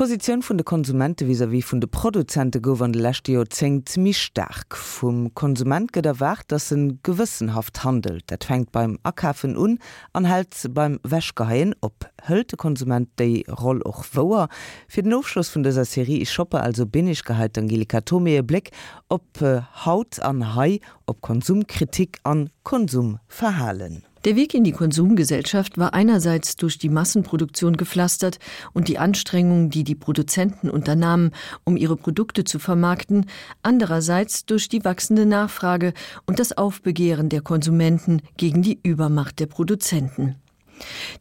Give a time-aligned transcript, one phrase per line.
[0.00, 4.74] Position vun de Konsumente vis wie vun de Produzente gowan Lächtio zingt mi stark.
[4.74, 8.22] Vom Konsument gët erwacht, dat een gewissenhaft handelt.
[8.30, 9.78] Dat fängt beim Akaffen un,
[10.12, 12.08] anhalt beim Wäschgeheien op.
[12.26, 14.48] Höllte Konsument déi roll och woer.
[14.88, 18.70] Fi den Aufschluss vun dieser Serie ich shoppe also binnig gehalt Angelika Blick
[19.10, 24.09] op äh, Haut an Hai, op Konsumkritik an Konsum verhalen.
[24.26, 28.38] Der Weg in die Konsumgesellschaft war einerseits durch die Massenproduktion gepflastert
[28.74, 31.30] und die Anstrengungen, die die Produzenten unternahmen,
[31.64, 33.24] um ihre Produkte zu vermarkten,
[33.62, 35.94] andererseits durch die wachsende Nachfrage
[36.26, 40.36] und das Aufbegehren der Konsumenten gegen die Übermacht der Produzenten.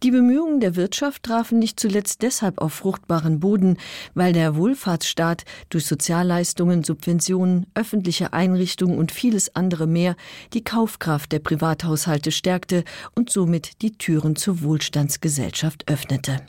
[0.04, 3.78] Die Bemühungen der Wirtschaft trafen nicht zuletzt deshalb auf fruchtbaren Boden,
[4.14, 10.16] weil der Wohlfahrtsstaat durch Sozialleistungen, Subventionen, öffentliche Einrichtungen und vieles andere mehr
[10.54, 12.84] die Kaufkraft der Privathaushalte stärkte
[13.16, 16.42] und somit die Türen zur Wohlstandsgesellschaft öffnete.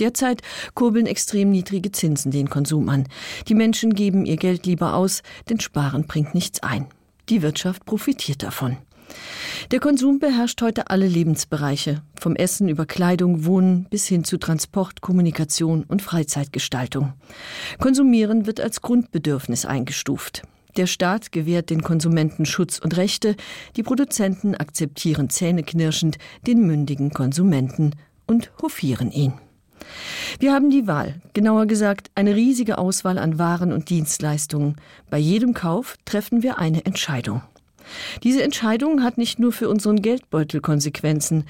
[0.00, 0.40] Derzeit
[0.74, 3.06] kurbeln extrem niedrige Zinsen den Konsum an.
[3.48, 6.86] Die Menschen geben ihr Geld lieber aus, denn Sparen bringt nichts ein.
[7.28, 8.78] Die Wirtschaft profitiert davon.
[9.70, 15.00] Der Konsum beherrscht heute alle Lebensbereiche, vom Essen über Kleidung, Wohnen bis hin zu Transport,
[15.00, 17.12] Kommunikation und Freizeitgestaltung.
[17.78, 20.42] Konsumieren wird als Grundbedürfnis eingestuft.
[20.76, 23.36] Der Staat gewährt den Konsumenten Schutz und Rechte,
[23.76, 27.94] die Produzenten akzeptieren zähneknirschend den mündigen Konsumenten
[28.26, 29.34] und hofieren ihn.
[30.38, 34.76] Wir haben die Wahl, genauer gesagt eine riesige Auswahl an Waren und Dienstleistungen.
[35.10, 37.42] Bei jedem Kauf treffen wir eine Entscheidung.
[38.22, 41.44] Diese Entscheidung hat nicht nur für unseren Geldbeutel Konsequenzen.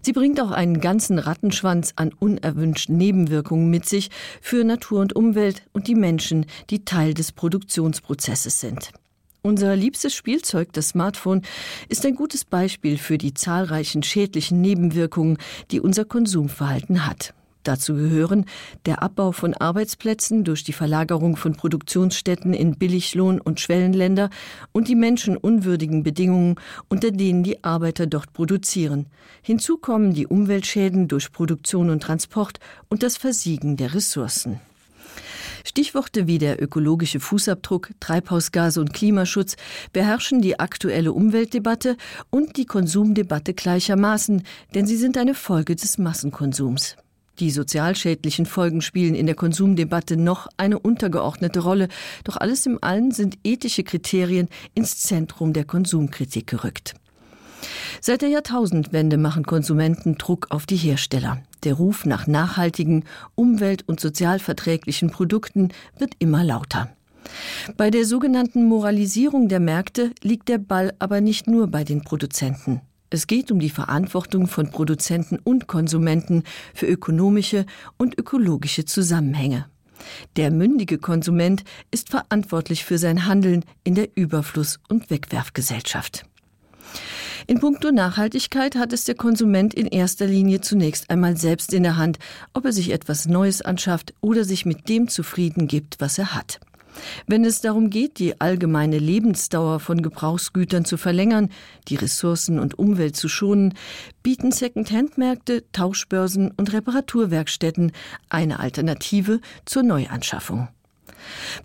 [0.00, 5.62] Sie bringt auch einen ganzen Rattenschwanz an unerwünschten Nebenwirkungen mit sich für Natur und Umwelt
[5.72, 8.92] und die Menschen, die Teil des Produktionsprozesses sind.
[9.42, 11.42] Unser liebstes Spielzeug, das Smartphone,
[11.88, 15.38] ist ein gutes Beispiel für die zahlreichen schädlichen Nebenwirkungen,
[15.70, 17.32] die unser Konsumverhalten hat.
[17.66, 18.44] Dazu gehören
[18.86, 24.30] der Abbau von Arbeitsplätzen durch die Verlagerung von Produktionsstätten in Billiglohn und Schwellenländer
[24.70, 26.54] und die menschenunwürdigen Bedingungen,
[26.88, 29.06] unter denen die Arbeiter dort produzieren.
[29.42, 34.60] Hinzu kommen die Umweltschäden durch Produktion und Transport und das Versiegen der Ressourcen.
[35.64, 39.56] Stichworte wie der ökologische Fußabdruck, Treibhausgase und Klimaschutz
[39.92, 41.96] beherrschen die aktuelle Umweltdebatte
[42.30, 44.44] und die Konsumdebatte gleichermaßen,
[44.76, 46.96] denn sie sind eine Folge des Massenkonsums.
[47.38, 51.88] Die sozialschädlichen Folgen spielen in der Konsumdebatte noch eine untergeordnete Rolle,
[52.24, 56.94] doch alles im allen sind ethische Kriterien ins Zentrum der Konsumkritik gerückt.
[58.00, 61.42] Seit der Jahrtausendwende machen Konsumenten Druck auf die Hersteller.
[61.64, 63.04] Der Ruf nach nachhaltigen,
[63.34, 66.90] umwelt- und sozialverträglichen Produkten wird immer lauter.
[67.76, 72.80] Bei der sogenannten Moralisierung der Märkte liegt der Ball aber nicht nur bei den Produzenten.
[73.16, 76.42] Es geht um die Verantwortung von Produzenten und Konsumenten
[76.74, 77.64] für ökonomische
[77.96, 79.64] und ökologische Zusammenhänge.
[80.36, 86.26] Der mündige Konsument ist verantwortlich für sein Handeln in der Überfluss- und Wegwerfgesellschaft.
[87.46, 91.96] In puncto Nachhaltigkeit hat es der Konsument in erster Linie zunächst einmal selbst in der
[91.96, 92.18] Hand,
[92.52, 96.60] ob er sich etwas Neues anschafft oder sich mit dem zufrieden gibt, was er hat.
[97.26, 101.50] Wenn es darum geht, die allgemeine Lebensdauer von Gebrauchsgütern zu verlängern,
[101.88, 103.74] die Ressourcen und Umwelt zu schonen,
[104.22, 107.92] bieten Second-Hand-Märkte, Tauschbörsen und Reparaturwerkstätten
[108.28, 110.68] eine Alternative zur Neuanschaffung.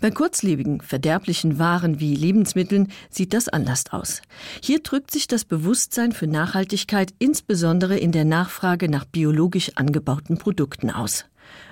[0.00, 4.22] Bei kurzlebigen, verderblichen Waren wie Lebensmitteln sieht das anders aus.
[4.62, 10.90] Hier drückt sich das Bewusstsein für Nachhaltigkeit insbesondere in der Nachfrage nach biologisch angebauten Produkten
[10.90, 11.26] aus.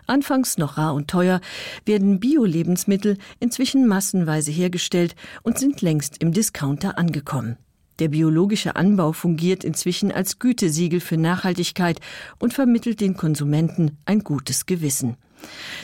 [0.06, 1.40] Anfangs noch rar und teuer
[1.84, 7.56] werden Bio-Lebensmittel inzwischen massenweise hergestellt und sind längst im Discounter angekommen.
[8.00, 12.00] Der biologische Anbau fungiert inzwischen als Gütesiegel für Nachhaltigkeit
[12.38, 15.16] und vermittelt den Konsumenten ein gutes Gewissen.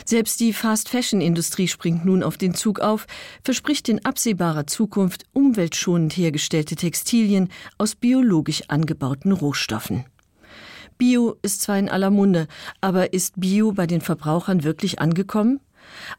[0.05, 3.05] Selbst die Fast-Fashion-Industrie springt nun auf den Zug auf,
[3.43, 10.05] verspricht in absehbarer Zukunft umweltschonend hergestellte Textilien aus biologisch angebauten Rohstoffen.
[10.97, 12.47] Bio ist zwar in aller Munde,
[12.81, 15.59] aber ist Bio bei den Verbrauchern wirklich angekommen?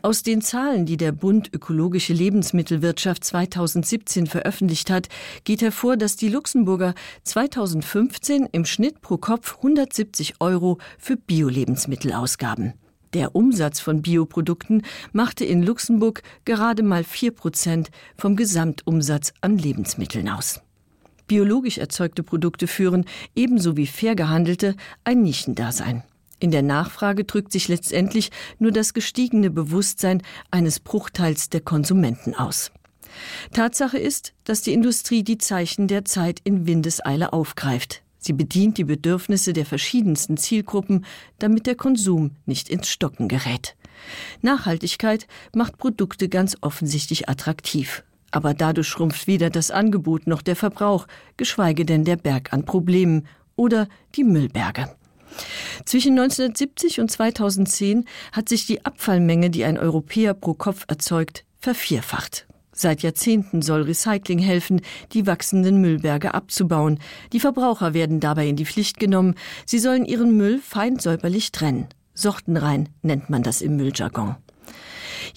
[0.03, 5.09] Aus den Zahlen, die der Bund Ökologische Lebensmittelwirtschaft 2017 veröffentlicht hat,
[5.45, 6.95] geht hervor, dass die Luxemburger
[7.25, 12.75] 2015 im Schnitt pro Kopf 170 Euro für Biolebensmittel ausgaben.
[13.15, 14.83] Der Umsatz von Bioprodukten
[15.13, 20.61] machte in Luxemburg gerade mal vier Prozent vom Gesamtumsatz an Lebensmitteln aus.
[21.29, 23.05] Biologisch erzeugte Produkte führen,
[23.37, 26.03] ebenso wie fair gehandelte, ein Nischendasein.
[26.41, 32.71] In der Nachfrage drückt sich letztendlich nur das gestiegene Bewusstsein eines Bruchteils der Konsumenten aus.
[33.53, 38.03] Tatsache ist, dass die Industrie die Zeichen der Zeit in Windeseile aufgreift.
[38.19, 41.05] Sie bedient die Bedürfnisse der verschiedensten Zielgruppen,
[41.39, 43.77] damit der Konsum nicht ins Stocken gerät.
[44.43, 48.05] Nachhaltigkeit macht Produkte ganz offensichtlich attraktiv.
[48.31, 53.27] Aber dadurch schrumpft weder das Angebot noch der Verbrauch, geschweige denn der Berg an Problemen
[53.57, 54.91] oder die Müllberge.
[55.85, 62.47] Zwischen 1970 und 2010 hat sich die Abfallmenge, die ein Europäer pro Kopf erzeugt, vervierfacht.
[62.73, 64.83] Seit Jahrzehnten soll Recycling helfen,
[65.13, 67.01] die wachsenden Müllberge abzubauen.
[67.33, 69.35] Die Verbraucher werden dabei in die Pflicht genommen.
[69.67, 71.89] Sie sollen ihren Müll fein säuberlich trennen.
[72.15, 74.37] Sortenrein nennt man das im Mülljargon.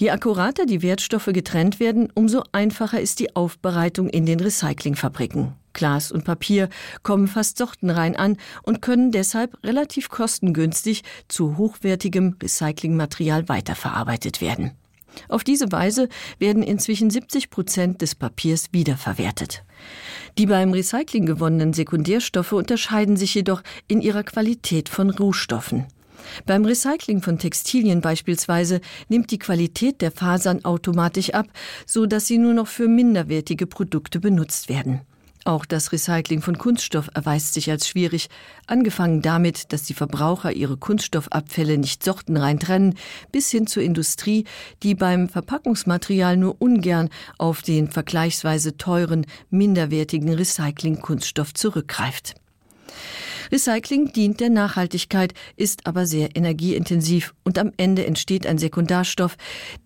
[0.02, 5.54] Je akkurater die Wertstoffe getrennt werden, umso einfacher ist die Aufbereitung in den Recyclingfabriken.
[5.74, 6.70] Glas und Papier
[7.04, 14.72] kommen fast sortenrein an und können deshalb relativ kostengünstig zu hochwertigem Recyclingmaterial weiterverarbeitet werden.
[15.30, 16.10] Auf diese Weise
[16.40, 19.64] werden inzwischen 70 Prozent des Papiers wiederverwertet.
[20.40, 25.86] Die beim Recycling gewonnenen Sekundärstoffe unterscheiden sich jedoch in ihrer Qualität von Rohstoffen.
[26.46, 31.48] Beim Recycling von Textilien beispielsweise nimmt die Qualität der Fasern automatisch ab,
[31.86, 35.02] so dass sie nur noch für minderwertige Produkte benutzt werden.
[35.44, 38.30] Auch das Recycling von Kunststoff erweist sich als schwierig,
[38.68, 42.96] angefangen damit, dass die Verbraucher ihre Kunststoffabfälle nicht sortenrein trennen,
[43.32, 44.46] bis hin zur Industrie,
[44.84, 47.10] die beim Verpackungsmaterial nur ungern
[47.40, 52.36] auf den vergleichsweise teuren, minderwertigen Recycling-Kunststoff zurückgreift.
[53.52, 59.36] Recycling dient der Nachhaltigkeit, ist aber sehr energieintensiv und am Ende entsteht ein Sekundarstoff,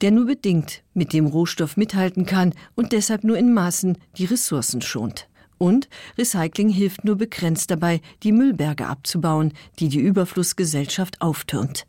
[0.01, 4.81] der nur bedingt mit dem Rohstoff mithalten kann und deshalb nur in Maßen die Ressourcen
[4.81, 5.27] schont.
[5.57, 11.87] Und Recycling hilft nur begrenzt dabei, die Müllberge abzubauen, die die Überflussgesellschaft auftürmt.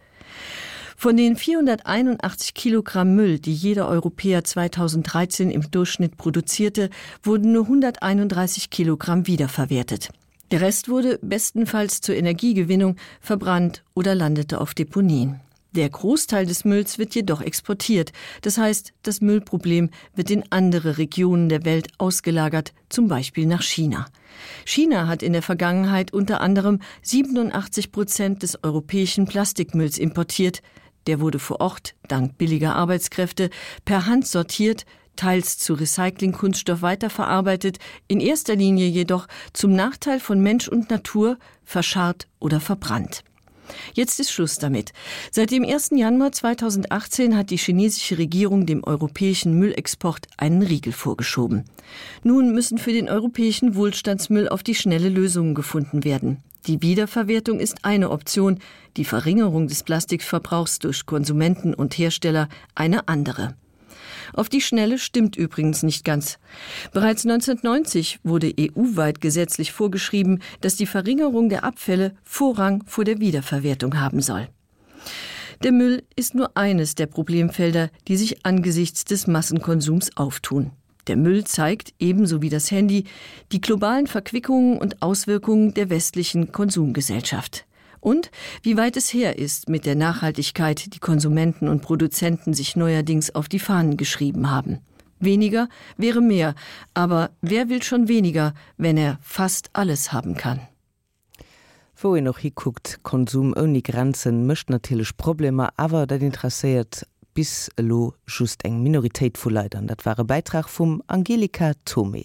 [0.97, 6.89] Von den 481 Kilogramm Müll, die jeder Europäer 2013 im Durchschnitt produzierte,
[7.23, 10.09] wurden nur 131 Kilogramm wiederverwertet.
[10.53, 15.41] Der Rest wurde bestenfalls zur Energiegewinnung verbrannt oder landete auf Deponien.
[15.73, 18.13] Der Großteil des Mülls wird jedoch exportiert.
[18.41, 24.07] Das heißt, das Müllproblem wird in andere Regionen der Welt ausgelagert, zum Beispiel nach China.
[24.65, 30.63] China hat in der Vergangenheit unter anderem 87 Prozent des europäischen Plastikmülls importiert.
[31.09, 33.51] Der wurde vor Ort, dank billiger Arbeitskräfte,
[33.85, 37.79] per Hand sortiert, teils zu Recyclingkunststoff weiterverarbeitet,
[38.09, 43.25] in erster Linie jedoch zum Nachteil von Mensch und Natur verscharrt oder verbrannt.
[43.95, 44.93] Jetzt ist Schluss damit.
[45.31, 45.91] Seit dem 1.
[45.95, 51.65] Januar 2018 hat die chinesische Regierung dem europäischen Müllexport einen Riegel vorgeschoben.
[52.23, 56.43] Nun müssen für den europäischen Wohlstandsmüll auf die schnelle Lösungen gefunden werden.
[56.67, 58.59] Die Wiederverwertung ist eine Option,
[58.97, 63.55] die Verringerung des Plastikverbrauchs durch Konsumenten und Hersteller eine andere.
[64.33, 66.39] Auf die Schnelle stimmt übrigens nicht ganz.
[66.93, 74.01] Bereits 1990 wurde EU-weit gesetzlich vorgeschrieben, dass die Verringerung der Abfälle Vorrang vor der Wiederverwertung
[74.01, 74.49] haben soll.
[75.63, 80.73] Der Müll ist nur eines der Problemfelder, die sich angesichts des Massenkonsums auftun.
[81.07, 83.05] Der Müll zeigt, ebenso wie das Handy,
[83.53, 87.66] die globalen Verquickungen und Auswirkungen der westlichen Konsumgesellschaft
[88.07, 88.31] und
[88.63, 93.49] wie weit es her ist mit der Nachhaltigkeit, die Konsumenten und Produzenten sich neuerdings auf
[93.49, 94.79] die Fahnen geschrieben haben.
[95.19, 96.55] Weniger wäre mehr,
[96.95, 100.61] aber wer will schon weniger, wenn er fast alles haben kann?
[101.97, 108.15] Wo ihr noch higuckt, Konsum ohne Grenzen mischt natürlich Probleme, aber das interessiert bis lo
[108.27, 109.87] just eng Minoritéit vu Leidern.
[109.87, 112.25] Dat war Beitrag vum Angelika Tome.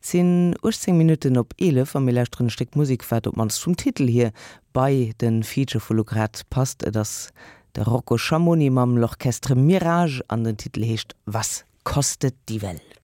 [0.00, 4.32] Zin 18 Minuten op 11 am Millstrnsteck Musik wat op mans zum Titel hier
[4.72, 7.30] bei den Featurefolograt passt das
[7.76, 12.88] der Rocco Chamonix mam L'Orchestre Mirage an den Titel hecht was kostet die Welt.